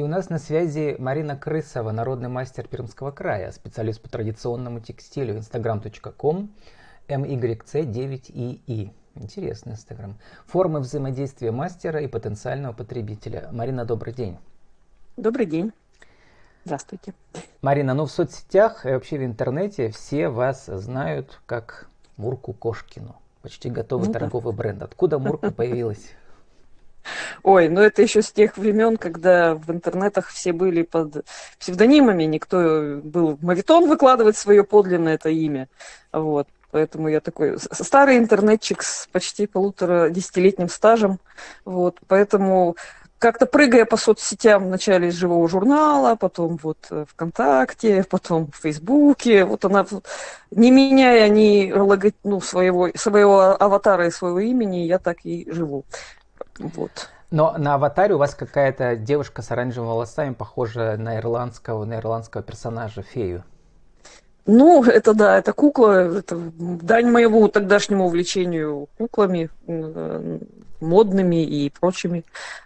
[0.00, 5.36] И у нас на связи Марина Крысова, народный мастер Пермского края, специалист по традиционному текстилю,
[5.36, 6.48] instagram.com,
[7.06, 8.92] myc9ii.
[9.16, 10.16] Интересный инстаграм.
[10.46, 13.50] Формы взаимодействия мастера и потенциального потребителя.
[13.52, 14.38] Марина, добрый день.
[15.18, 15.70] Добрый день.
[16.64, 17.12] Здравствуйте.
[17.60, 23.16] Марина, ну в соцсетях и вообще в интернете все вас знают как Мурку Кошкину.
[23.42, 24.56] Почти готовый ну, торговый да.
[24.56, 24.82] бренд.
[24.82, 26.14] Откуда Мурка появилась?
[27.42, 31.24] Ой, ну это еще с тех времен, когда в интернетах все были под
[31.58, 35.68] псевдонимами, никто был в мавитон выкладывать свое подлинное это имя.
[36.12, 36.48] Вот.
[36.70, 41.18] Поэтому я такой старый интернетчик с почти полутора десятилетним стажем.
[41.64, 41.98] Вот.
[42.06, 42.76] Поэтому
[43.20, 49.44] как-то прыгая по соцсетям вначале из живого журнала, потом вот э, ВКонтакте, потом в Фейсбуке,
[49.44, 49.84] вот она,
[50.50, 55.84] не меняя ни лого, ну, своего, своего аватара и своего имени, я так и живу.
[56.60, 57.08] Вот.
[57.30, 62.42] Но на аватаре у вас какая-то девушка с оранжевыми волосами, похожая на ирландского, на ирландского
[62.42, 63.44] персонажа, фею.
[64.46, 70.38] Ну, это да, это кукла, это дань моему тогдашнему увлечению куклами, э,
[70.80, 72.24] модными и прочими.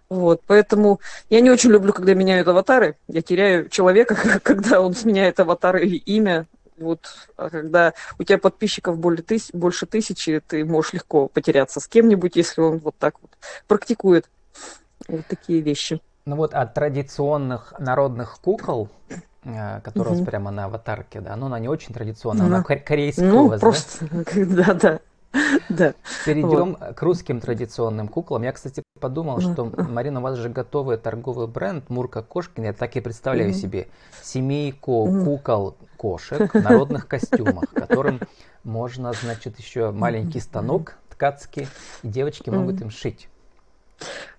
[0.08, 2.96] Вот, поэтому я не очень люблю, когда меняют аватары.
[3.08, 6.46] Я теряю человека, когда он сменяет аватар или имя.
[6.78, 11.86] Вот, а когда у тебя подписчиков более тыс больше тысячи, ты можешь легко потеряться с
[11.86, 13.30] кем-нибудь, если он вот так вот
[13.68, 14.28] практикует
[15.06, 16.00] вот такие вещи.
[16.24, 18.88] Ну вот от традиционных народных кукол
[19.44, 20.24] Э, которая угу.
[20.24, 24.06] прямо на аватарке, да, но она не очень традиционная, ну, она корейская ну, вас, просто,
[24.34, 24.72] да?
[24.72, 25.00] да,
[25.68, 25.94] да.
[26.24, 26.94] Перейдем вот.
[26.94, 28.42] к русским традиционным куклам.
[28.42, 32.96] Я, кстати, подумал, что, Марина, у вас же готовый торговый бренд Мурка Кошкин, я так
[32.96, 33.58] и представляю угу.
[33.58, 33.88] себе,
[34.22, 35.24] семейку угу.
[35.26, 38.18] кукол кошек в народных костюмах, которым
[38.64, 41.68] можно, значит, еще маленький станок ткацкий,
[42.02, 43.28] и девочки могут им шить.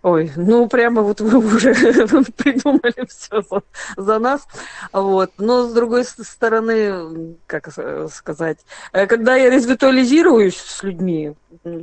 [0.01, 1.73] Ой, ну прямо вот вы уже
[2.37, 3.63] придумали все за,
[3.97, 4.47] за нас.
[4.91, 5.31] Вот.
[5.37, 7.69] Но с другой стороны, как
[8.11, 8.59] сказать,
[8.93, 11.33] э, когда я резвитуализируюсь с людьми,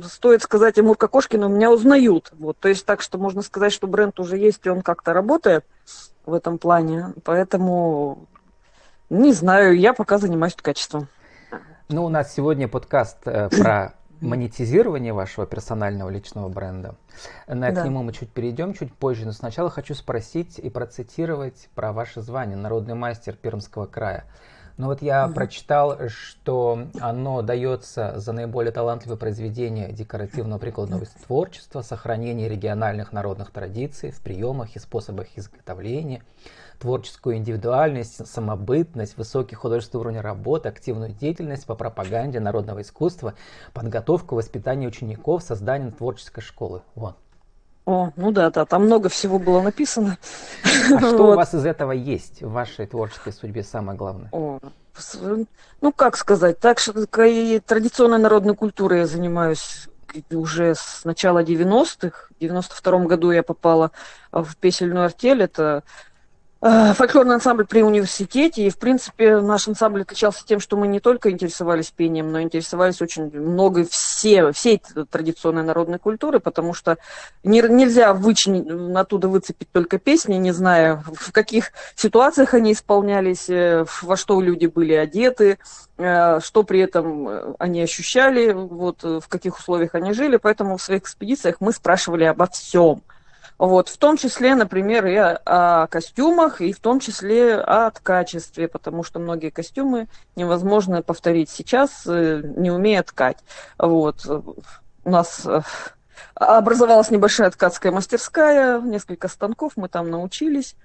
[0.03, 2.31] стоит сказать ему Кокошкину, меня узнают.
[2.39, 2.57] Вот.
[2.59, 5.65] То есть так, что можно сказать, что бренд уже есть, и он как-то работает
[6.25, 7.13] в этом плане.
[7.23, 8.27] Поэтому
[9.09, 11.07] не знаю, я пока занимаюсь качеством.
[11.89, 16.95] Ну, у нас сегодня подкаст э, про монетизирование вашего персонального личного бренда.
[17.47, 17.81] На да.
[17.81, 22.21] к нему мы чуть перейдем чуть позже, но сначала хочу спросить и процитировать про ваше
[22.21, 24.25] звание «Народный мастер Пермского края».
[24.77, 25.35] Ну вот я угу.
[25.35, 34.11] прочитал, что оно дается за наиболее талантливые произведения декоративного прикладного творчества, сохранение региональных народных традиций
[34.11, 36.23] в приемах и способах изготовления,
[36.79, 43.35] творческую индивидуальность, самобытность, высокий художественный уровень работы, активную деятельность по пропаганде народного искусства,
[43.73, 46.81] подготовку, воспитание учеников, создание творческой школы.
[46.95, 47.15] Вот.
[47.85, 50.17] О, ну да, да, там много всего было написано.
[50.63, 51.33] А что вот.
[51.33, 54.29] у вас из этого есть в вашей творческой судьбе самое главное?
[54.31, 54.59] О,
[55.81, 59.87] ну как сказать, так что и традиционной народной культурой я занимаюсь
[60.31, 62.29] уже с начала 90-х.
[62.29, 63.91] В 92 году я попала
[64.31, 65.41] в песельную артель.
[65.41, 65.83] Это
[66.63, 68.65] фольклорный ансамбль при университете.
[68.65, 73.01] И, в принципе, наш ансамбль отличался тем, что мы не только интересовались пением, но интересовались
[73.01, 76.97] очень много все, всей традиционной народной культуры, потому что
[77.43, 83.85] не, нельзя вычинить, оттуда выцепить только песни, не зная, в каких ситуациях они исполнялись, э,
[84.01, 85.57] во что люди были одеты,
[85.97, 90.37] э, что при этом они ощущали, вот, в каких условиях они жили.
[90.37, 93.01] Поэтому в своих экспедициях мы спрашивали обо всем–
[93.67, 98.67] вот, в том числе, например, и о, о костюмах, и в том числе о качестве,
[98.67, 103.37] потому что многие костюмы невозможно повторить сейчас, э, не умея ткать.
[103.77, 104.25] Вот.
[105.05, 105.61] У нас э,
[106.35, 110.75] образовалась небольшая ткацкая мастерская, несколько станков мы там научились.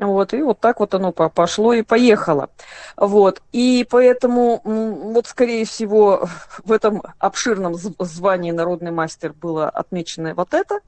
[0.00, 2.50] Вот, и вот так вот оно пошло и поехало.
[2.96, 6.28] Вот, и поэтому, вот, скорее всего,
[6.64, 10.80] в этом обширном звании народный мастер было отмечено вот это.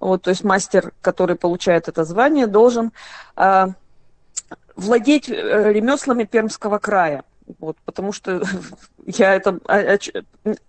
[0.00, 2.92] Вот, то есть мастер, который получает это звание, должен
[3.36, 3.66] э,
[4.76, 7.24] владеть ремеслами Пермского края.
[7.60, 8.42] Вот, потому что
[9.06, 9.98] я это а, а,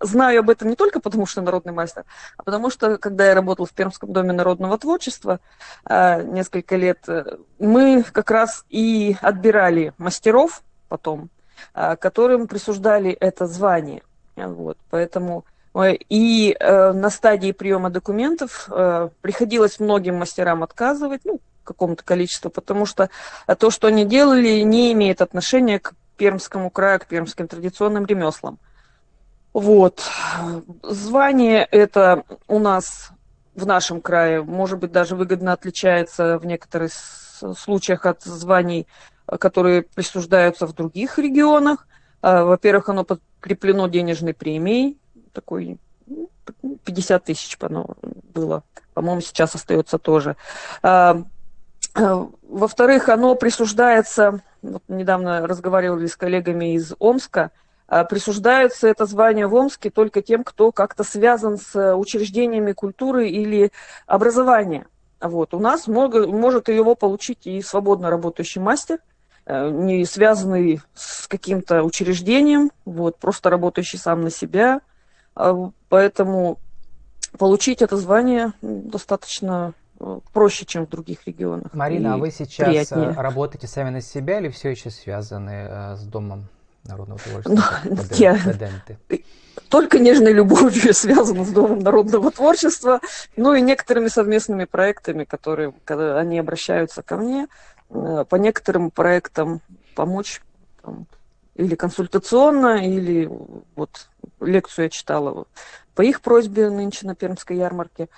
[0.00, 2.04] знаю об этом не только потому, что народный мастер,
[2.36, 5.40] а потому что, когда я работала в Пермском доме народного творчества
[5.84, 11.28] а, несколько лет, э, мы как раз и отбирали мастеров потом,
[11.74, 14.02] которым присуждали это звание.
[14.36, 15.44] Вот, поэтому
[15.84, 22.86] и э, на стадии приема документов э, приходилось многим мастерам отказывать, ну, какому-то количеству, потому
[22.86, 23.10] что
[23.58, 28.58] то, что они делали, не имеет отношения к Пермскому краю, к пермским традиционным ремеслам.
[29.52, 30.02] Вот.
[30.82, 33.10] Звание это у нас
[33.54, 38.86] в нашем крае, может быть, даже выгодно отличается в некоторых случаях от званий,
[39.26, 41.86] которые присуждаются в других регионах.
[42.22, 44.98] Во-первых, оно подкреплено денежной премией,
[45.32, 45.78] такой
[46.84, 47.58] 50 тысяч
[48.34, 48.62] было,
[48.94, 50.36] по-моему, сейчас остается тоже.
[51.94, 57.50] Во-вторых, оно присуждается, вот недавно разговаривали с коллегами из Омска,
[57.88, 63.72] а, присуждается это звание в Омске только тем, кто как-то связан с учреждениями культуры или
[64.06, 64.86] образования.
[65.20, 65.54] Вот.
[65.54, 68.98] У нас мог, может его получить и свободно работающий мастер,
[69.46, 74.82] э, не связанный с каким-то учреждением, вот, просто работающий сам на себя.
[75.38, 76.58] А, поэтому
[77.38, 81.72] получить это звание достаточно э, проще, чем в других регионах.
[81.72, 83.10] Марина, а вы сейчас э, приятнее.
[83.12, 86.48] работаете сами на себя или все еще связаны с домом?
[86.84, 87.80] народного творчества?
[87.84, 88.38] Ну, я...
[89.68, 93.00] Только нежной любовью связана с Домом народного творчества,
[93.36, 97.48] ну и некоторыми совместными проектами, которые, когда они обращаются ко мне,
[97.90, 99.60] э, по некоторым проектам
[99.94, 100.40] помочь
[100.82, 101.06] там,
[101.58, 103.30] или консультационно, или
[103.74, 104.08] вот
[104.40, 105.44] лекцию я читала
[105.94, 108.08] по их просьбе нынче на Пермской ярмарке,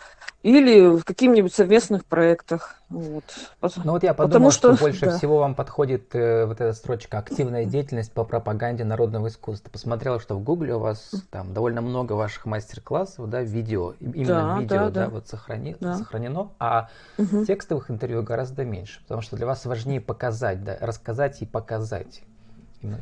[0.43, 2.77] или в каких-нибудь совместных проектах.
[2.91, 3.25] Вот.
[3.63, 5.17] Ну вот я подумал, Потому что, что больше да.
[5.17, 9.71] всего вам подходит э, вот эта строчка «Активная деятельность по пропаганде народного искусства».
[9.71, 14.59] Посмотрела, что в Гугле у вас там довольно много ваших мастер-классов, да, видео, именно да,
[14.61, 15.09] видео, да, да, да.
[15.09, 15.97] вот сохрани, да.
[15.97, 17.47] сохранено, а угу.
[17.47, 22.21] текстовых интервью гораздо меньше, потому что для вас важнее показать, да, рассказать и показать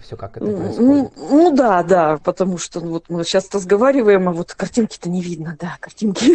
[0.02, 0.78] все как это происходит.
[0.80, 5.22] Ну, ну да, да, потому что ну, вот мы сейчас разговариваем, а вот картинки-то не
[5.22, 6.34] видно, да, картинки,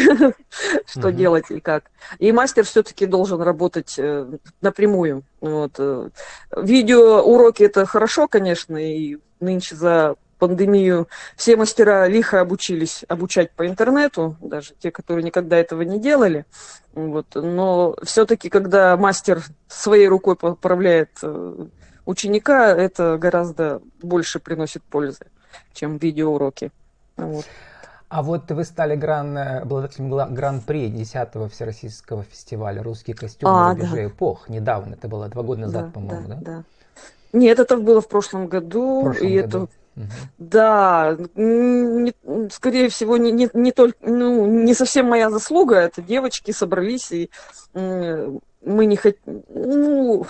[0.85, 1.91] что делать и как.
[2.19, 5.23] И мастер все-таки должен работать э, напрямую.
[5.41, 5.73] Вот.
[5.77, 6.09] Э,
[6.55, 13.67] видео уроки это хорошо, конечно, и нынче за пандемию все мастера лихо обучились обучать по
[13.67, 16.45] интернету, даже те, которые никогда этого не делали.
[16.93, 17.27] Вот.
[17.35, 21.67] Но все-таки, когда мастер своей рукой поправляет э,
[22.05, 25.25] ученика это гораздо больше приносит пользы,
[25.73, 26.71] чем видеоуроки.
[27.17, 27.45] Вот.
[28.09, 33.95] А вот вы стали гран, обладателем гран-при 10-го Всероссийского фестиваля «Русский костюм а, на рубеже
[33.95, 34.05] да.
[34.05, 34.49] эпох».
[34.49, 36.41] Недавно, это было два года назад, да, по-моему, да, да?
[36.41, 36.63] да?
[37.33, 39.01] Нет, это было в прошлом году.
[39.01, 39.47] В прошлом и году.
[39.47, 40.05] это Угу.
[40.39, 42.13] Да, не,
[42.49, 45.75] скорее всего, не, не, не только, ну, не совсем моя заслуга.
[45.75, 47.29] Это девочки собрались, и
[47.73, 50.25] мы не хотим, ну,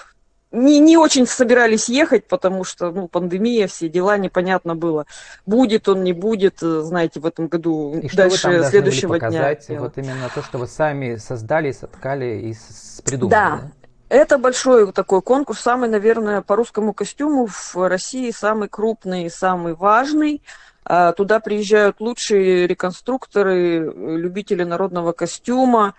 [0.53, 5.05] не, не очень собирались ехать, потому что, ну, пандемия, все дела, непонятно было,
[5.45, 9.13] будет он, не будет, э, знаете, в этом году, и дальше что вы там следующего
[9.13, 9.79] показать, дня.
[9.79, 12.55] Вот именно то, что вы сами создали, соткали и
[13.03, 13.31] придумали.
[13.31, 13.71] Да, да?
[14.09, 20.43] Это большой такой конкурс, самый, наверное, по русскому костюму в России самый крупный, самый важный.
[20.85, 25.95] А, туда приезжают лучшие реконструкторы, любители народного костюма,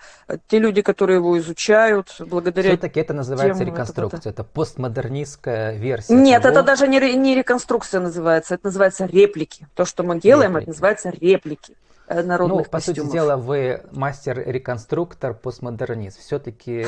[0.49, 4.43] те люди, которые его изучают, благодаря Все-таки это называется тем, реконструкция, это, это.
[4.43, 6.15] это постмодернистская версия.
[6.15, 6.53] Нет, того...
[6.53, 9.67] это даже не, не реконструкция называется, это называется реплики.
[9.75, 10.63] То, что мы делаем, реплики.
[10.65, 11.77] это называется реплики
[12.09, 12.99] э, народных ну, по костюмов.
[13.07, 16.21] сути дела, вы мастер-реконструктор, постмодернист.
[16.21, 16.87] Все-таки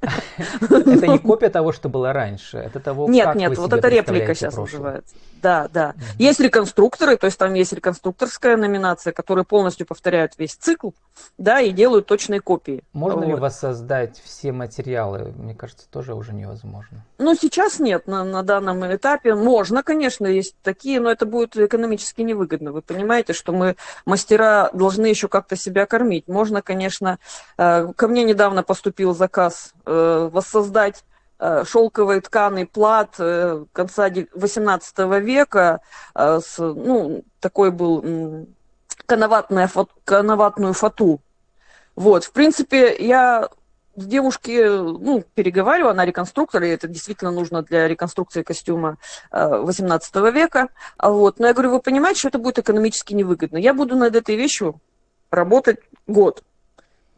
[0.00, 4.34] Это не копия того, что было раньше, это того, Нет, как нет, вот это реплика
[4.34, 5.14] сейчас называется.
[5.42, 5.94] Да, да.
[6.18, 10.90] Есть реконструкторы, то есть там есть реконструкторская номинация, которые полностью повторяют весь цикл,
[11.38, 12.82] да, и делают точные копии.
[12.92, 15.32] Можно ли воссоздать все материалы?
[15.36, 17.04] Мне кажется, тоже уже невозможно.
[17.18, 19.34] Ну, сейчас нет, на, на данном этапе.
[19.34, 22.72] Можно, конечно, есть такие, но это будет экономически невыгодно.
[22.72, 26.28] Вы понимаете, что мы, мастера, должны еще как-то себя кормить.
[26.28, 27.18] Можно, конечно,
[27.56, 29.89] э, ко мне недавно поступил заказ Э,
[30.32, 31.04] воссоздать
[31.38, 35.80] э, шелковые тканый плат э, конца XVIII века,
[36.14, 38.46] с, ну, такой был
[39.06, 39.70] коноватная,
[40.04, 41.20] коноватную фату.
[41.96, 43.48] Вот, в принципе, я
[43.96, 48.96] с девушки, ну, переговариваю, она реконструктор, и это действительно нужно для реконструкции костюма
[49.32, 50.68] XVIII века.
[50.98, 51.38] Вот.
[51.38, 53.58] Но я говорю, вы понимаете, что это будет экономически невыгодно.
[53.58, 54.80] Я буду над этой вещью
[55.30, 56.42] работать год.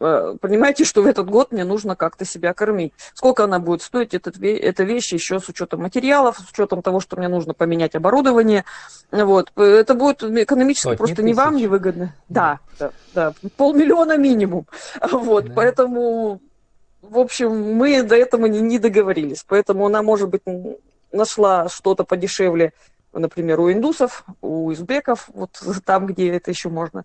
[0.02, 2.92] Э, понимаете, что в этот год мне нужно как-то себя кормить.
[3.14, 7.16] Сколько она будет стоить, этот, эта вещь, еще с учетом материалов, с учетом того, что
[7.16, 8.64] мне нужно поменять оборудование.
[9.12, 9.52] Вот.
[9.56, 11.26] Это будет экономически Сотни просто тысяч.
[11.26, 12.16] не вам невыгодно.
[12.28, 14.66] Да, да, да, полмиллиона минимум.
[15.12, 15.52] Вот, да.
[15.54, 16.40] поэтому,
[17.00, 19.44] в общем, мы до этого не, не договорились.
[19.46, 20.42] Поэтому она, может быть,
[21.12, 22.72] нашла что-то подешевле
[23.12, 27.04] например, у индусов, у узбеков, вот там, где это еще можно,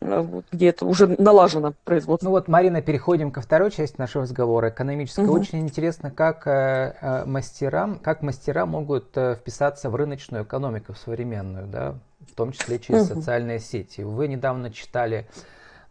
[0.00, 2.26] э, вот, где это уже налажено производство.
[2.26, 5.24] Ну вот, Марина, переходим ко второй части нашего разговора, экономической.
[5.24, 5.32] Угу.
[5.32, 11.66] Очень интересно, как э, э, мастера, как мастера могут э, вписаться в рыночную экономику, современную,
[11.66, 11.94] да,
[12.30, 13.20] в том числе через угу.
[13.20, 14.02] социальные сети.
[14.02, 15.26] Вы недавно читали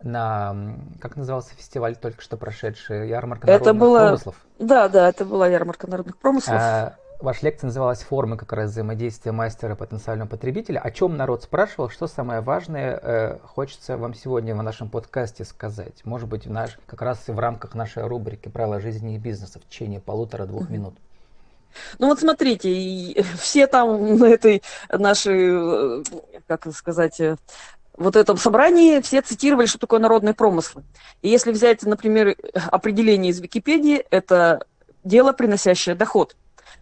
[0.04, 0.56] на,
[1.02, 4.00] как назывался фестиваль только что прошедший, ярмарка народных это было...
[4.00, 4.36] промыслов.
[4.60, 6.56] Да, да, это была ярмарка народных промыслов.
[6.60, 6.96] А,
[7.26, 10.80] ваша лекция называлась «Формы как раз взаимодействия мастера и потенциального потребителя».
[10.80, 16.06] О чем народ спрашивал, что самое важное э, хочется вам сегодня в нашем подкасте сказать?
[16.06, 19.60] Может быть, в наш, как раз и в рамках нашей рубрики «Правила жизни и бизнеса»
[19.60, 20.96] в течение полутора-двух минут.
[22.00, 26.04] Ну вот смотрите, все там на этой нашей, э,
[26.48, 27.38] как сказать, э,
[27.98, 30.84] вот этом собрании все цитировали, что такое народные промыслы.
[31.24, 34.68] И если взять, например, определение из Википедии, это
[35.04, 36.36] дело, приносящее доход.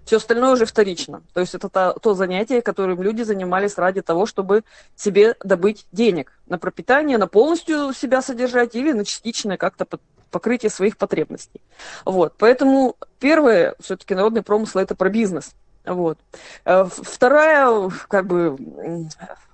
[0.06, 1.22] Все остальное уже вторично.
[1.34, 4.64] То есть это то, то занятие, которым люди занимались ради того, чтобы
[4.96, 9.86] себе добыть денег на пропитание, на полностью себя содержать или на частичное как-то
[10.30, 11.62] покрытие своих потребностей.
[12.06, 12.34] Вот.
[12.38, 15.52] Поэтому первое, все-таки народный промысл– это про бизнес.
[15.86, 16.18] Вот.
[16.66, 18.58] Э, вторая, как бы,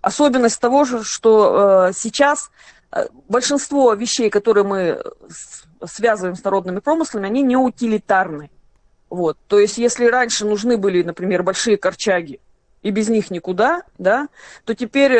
[0.01, 2.51] особенность того же, что э, сейчас
[2.91, 5.03] э, большинство вещей, которые мы
[5.85, 8.49] связываем с народными промыслами, они не утилитарны.
[9.09, 9.37] Вот.
[9.47, 12.39] То есть, если раньше нужны были, например, большие корчаги,
[12.81, 14.29] и без них никуда, да,
[14.65, 15.17] то теперь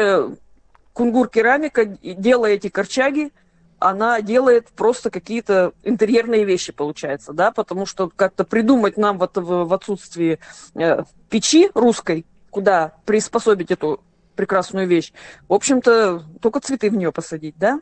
[0.93, 3.31] кунгур керамика, делая эти корчаги,
[3.79, 9.65] она делает просто какие-то интерьерные вещи, получается, да, потому что как-то придумать нам вот в,
[9.65, 10.39] в отсутствии
[10.75, 14.01] э, печи русской, куда приспособить эту
[14.39, 15.12] прекрасную вещь,
[15.50, 17.81] в общем-то, только цветы в нее посадить, да?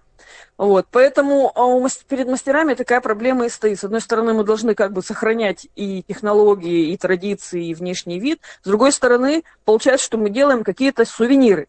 [0.57, 3.79] Вот, поэтому а перед мастерами такая проблема и стоит.
[3.79, 8.41] С одной стороны, мы должны как бы сохранять и технологии, и традиции, и внешний вид.
[8.63, 11.67] С другой стороны, получается, что мы делаем какие-то сувениры.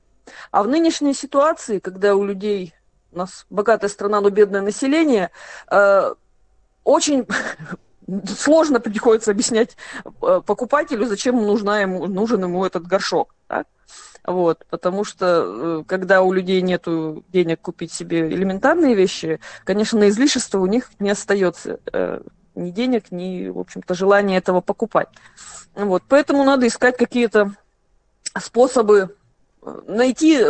[0.53, 2.73] А в нынешней ситуации, когда у людей
[3.13, 5.31] у нас богатая страна, но бедное население,
[5.71, 6.15] э,
[6.83, 7.27] очень
[8.39, 9.77] сложно приходится объяснять
[10.23, 13.35] э, покупателю, зачем нужна ему, нужен ему этот горшок.
[13.49, 13.67] Так?
[14.25, 16.85] Вот, потому что э, когда у людей нет
[17.29, 21.81] денег купить себе элементарные вещи, конечно, на излишество у них не остается
[22.55, 25.09] ни денег, ни, в общем-то, желания этого покупать.
[25.75, 27.53] Вот, поэтому надо искать какие-то
[28.37, 29.17] способы
[29.87, 30.47] найти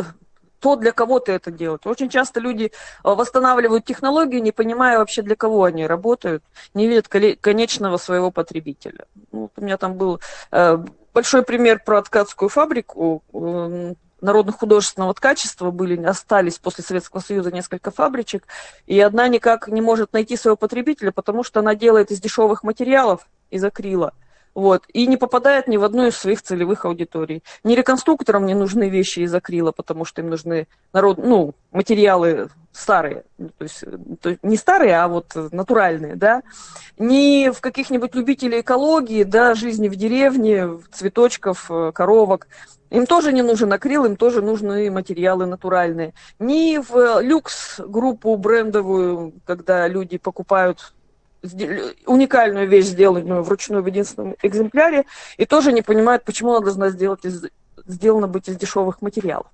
[0.60, 1.80] то, для кого ты это делаешь.
[1.84, 2.70] Очень часто люди э,
[3.04, 6.42] восстанавливают технологию, не понимая вообще, для кого они работают,
[6.74, 9.06] не видят конечного своего потребителя.
[9.30, 10.78] Ну, вот у меня там был э,
[11.14, 13.22] большой пример про ткацкую фабрику.
[13.32, 18.44] Э, народно-художественного качества были, остались после Советского Союза несколько фабричек,
[18.86, 23.28] и одна никак не может найти своего потребителя, потому что она делает из дешевых материалов,
[23.50, 24.12] из акрила–
[24.58, 27.44] вот, и не попадает ни в одну из своих целевых аудиторий.
[27.62, 33.22] Ни реконструкторам не нужны вещи из акрила, потому что им нужны народ, ну, материалы старые,
[33.38, 33.84] то есть,
[34.20, 36.42] то не старые, а вот натуральные, да,
[36.98, 42.48] ни в каких-нибудь любителей экологии, да, жизни в деревне, цветочков, э, коровок,
[42.90, 46.14] им тоже не нужен акрил, им тоже нужны материалы натуральные.
[46.40, 50.94] Ни в люкс-группу брендовую, когда люди покупают
[52.06, 55.04] уникальную вещь, сделанную вручную в единственном экземпляре,
[55.36, 57.44] и тоже не понимают, почему она должна сделать из,
[57.86, 59.46] сделана быть из дешевых материалов.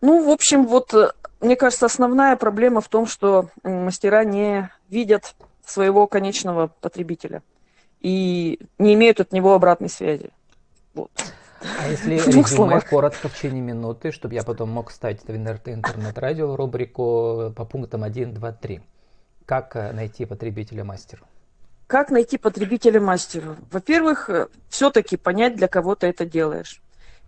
[0.00, 1.10] Ну, в общем, вот, э,
[1.40, 5.34] мне кажется, основная проблема в том, что мастера не видят
[5.66, 7.42] своего конечного потребителя
[8.00, 10.30] и не имеют от него обратной связи.
[10.94, 11.10] Вот.
[11.60, 17.52] А если резюме коротко в течение минуты, чтобы я потом мог вставить в интернет-радио рубрику
[17.56, 18.80] по пунктам 1, 2, 3.
[19.48, 21.24] Как э, найти потребителя мастеру?
[21.86, 23.56] Как найти потребителя мастеру?
[23.70, 26.82] Во-первых, э, все-таки понять, для кого ты это делаешь.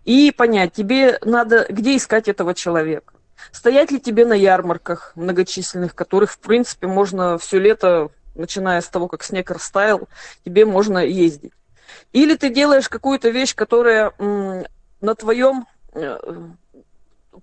[0.04, 3.14] И понять, тебе надо, где искать этого человека.
[3.52, 9.08] Стоять ли тебе на ярмарках многочисленных, которых, в принципе, можно все лето, начиная с того,
[9.08, 10.06] как снег растаял,
[10.44, 11.54] тебе можно ездить.
[12.12, 15.66] Или ты делаешь какую-то вещь, которая на твоем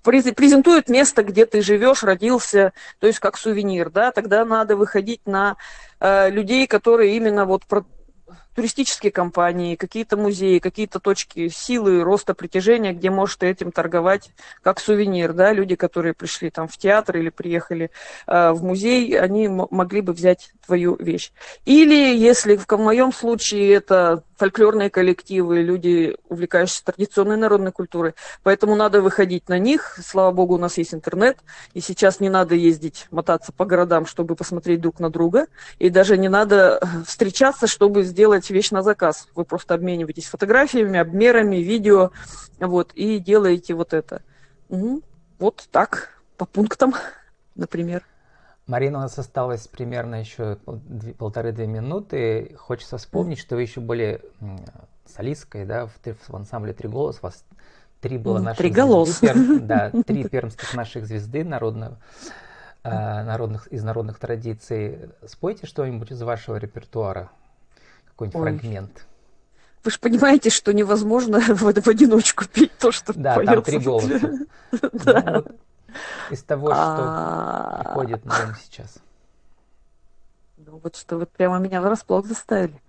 [0.02, 5.58] презентует место, где ты живешь, родился, то есть как сувенир, да, тогда надо выходить на
[6.00, 7.64] э, людей, которые именно вот
[8.58, 14.32] туристические компании, какие-то музеи, какие-то точки силы, роста притяжения, где можешь этим торговать
[14.64, 17.92] как сувенир, да, люди, которые пришли там в театр или приехали
[18.26, 21.32] э, в музей, они могли бы взять твою вещь.
[21.66, 28.14] Или, если в, в моем случае это фольклорные коллективы, люди, увлекающиеся традиционной народной культурой.
[28.44, 30.00] Поэтому надо выходить на них.
[30.04, 31.38] Слава богу, у нас есть интернет.
[31.74, 35.48] И сейчас не надо ездить, мотаться по городам, чтобы посмотреть друг на друга.
[35.80, 39.28] И даже не надо встречаться, чтобы сделать вещь на заказ.
[39.36, 42.12] Вы просто обмениваетесь фотографиями, обмерами, видео.
[42.60, 44.22] Вот, и делаете вот это.
[44.70, 45.02] Угу.
[45.40, 46.94] Вот так, по пунктам,
[47.56, 48.04] например.
[48.66, 50.58] Марина, у нас осталось примерно еще
[51.18, 52.56] полторы-две минуты.
[52.58, 54.22] Хочется вспомнить, что вы еще были
[55.06, 57.20] солисткой, да, в, в ансамбле «Три голос».
[57.22, 57.46] У вас
[58.02, 59.20] три было наших Три голос.
[59.20, 61.98] Звезды, пер, да, три пермских наших звезды народного.
[62.84, 62.90] э,
[63.24, 65.10] народных, из народных традиций.
[65.26, 67.30] Спойте что-нибудь из вашего репертуара,
[68.18, 68.42] какой-нибудь Ой.
[68.42, 69.06] фрагмент.
[69.84, 73.54] Вы же понимаете, что невозможно в, в одиночку петь то, что Да, поется.
[73.54, 74.20] там три голоса.
[74.72, 75.46] Ну,
[76.30, 77.82] из того, что а.
[77.84, 78.98] приходит на ум сейчас.
[80.58, 82.82] Ну вот что вы прямо меня врасплох заставили.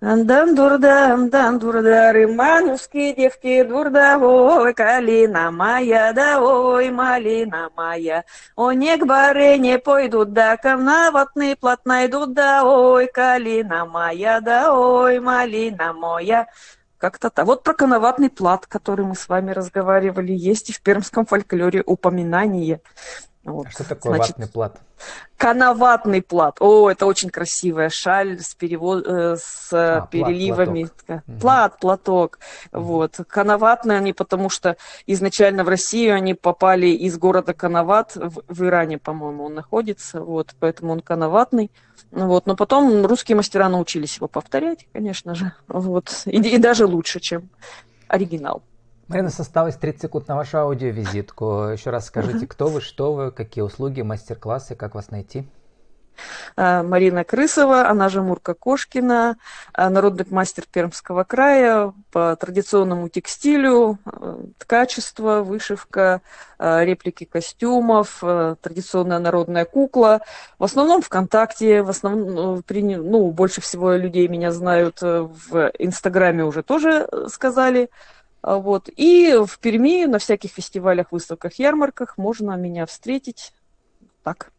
[0.00, 8.24] Дан дурдам, дан дурдары, манушки, девки, дурда, ой, калина моя, да ой, малина моя.
[8.56, 15.20] О, не к барыне пойдут, да камнаватный плат найдут, да ой, калина моя, да ой,
[15.20, 16.46] малина моя.
[16.96, 17.44] Как-то так.
[17.44, 22.80] Вот про коноватный плат, который мы с вами разговаривали, есть и в пермском фольклоре упоминание.
[23.50, 23.66] Вот.
[23.66, 24.80] А что такое Значит, ватный плат?
[25.36, 26.56] Коноватный плат.
[26.60, 30.88] О, это очень красивая шаль с, перевод, э, с а, переливами.
[31.06, 31.40] Плат, платок.
[31.40, 32.38] Плат, платок.
[32.72, 32.82] Угу.
[32.82, 33.16] Вот.
[33.28, 34.76] Коноватные они, потому что
[35.06, 40.54] изначально в Россию они попали из города Коноват, в, в Иране, по-моему, он находится, вот,
[40.58, 41.70] поэтому он коноватный.
[42.10, 42.46] Вот.
[42.46, 45.52] Но потом русские мастера научились его повторять, конечно же.
[45.68, 46.22] Вот.
[46.26, 47.48] И, и даже лучше, чем
[48.08, 48.62] оригинал.
[49.10, 51.70] Марина, осталось 30 секунд на вашу аудиовизитку.
[51.72, 55.48] Еще раз скажите, кто вы, что вы, какие услуги, мастер-классы, как вас найти?
[56.56, 59.36] А, Марина Крысова, она же Мурка Кошкина,
[59.72, 66.20] а, народный мастер Пермского края по традиционному текстилю, а, ткачество, вышивка,
[66.60, 68.22] реплики костюмов,
[68.60, 70.20] традиционная народная кукла.
[70.60, 72.62] В основном ВКонтакте, в основном, ну,
[73.02, 77.88] ну больше всего людей меня знают в Инстаграме уже тоже сказали.
[78.42, 78.88] А, вот.
[78.96, 83.52] И в Перми на всяких фестивалях, выставках, ярмарках можно меня встретить.
[84.22, 84.52] Так.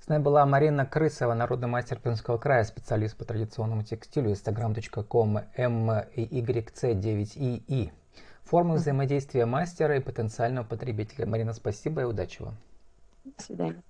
[0.00, 7.90] С нами была Марина Крысова, народный мастер Пермского края, специалист по традиционному текстилю, instagram.com myc9ii.
[8.44, 11.26] Формы взаимодействия мастера и потенциального потребителя.
[11.26, 12.54] Марина, спасибо и удачи вам.
[13.24, 13.82] До свидания.